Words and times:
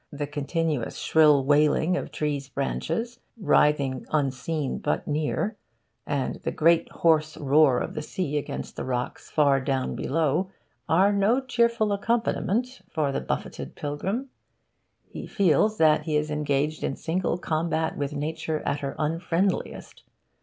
The 0.11 0.25
continuous 0.25 0.97
shrill 0.97 1.45
wailing 1.45 1.95
of 1.95 2.11
trees' 2.11 2.49
branches 2.49 3.19
writhing 3.37 4.07
unseen 4.09 4.79
but 4.79 5.05
near, 5.07 5.57
and 6.07 6.37
the 6.37 6.49
great 6.51 6.89
hoarse 6.91 7.37
roar 7.37 7.77
of 7.77 7.93
the 7.93 8.01
sea 8.01 8.35
against 8.35 8.75
the 8.75 8.83
rocks 8.83 9.29
far 9.29 9.59
down 9.61 9.93
below, 9.93 10.49
are 10.89 11.13
no 11.13 11.39
cheerful 11.39 11.93
accompaniment 11.93 12.81
for 12.89 13.11
the 13.11 13.21
buffeted 13.21 13.75
pilgrim. 13.75 14.31
He 15.05 15.27
feels 15.27 15.77
that 15.77 16.05
he 16.05 16.17
is 16.17 16.31
engaged 16.31 16.83
in 16.83 16.95
single 16.95 17.37
combat 17.37 17.95
with 17.95 18.11
Nature 18.13 18.63
at 18.65 18.79
her 18.79 18.95
unfriendliest. 18.97 20.01